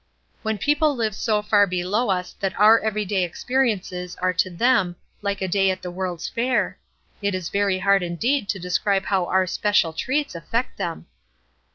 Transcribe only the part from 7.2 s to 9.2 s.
it is very hard indeed to describe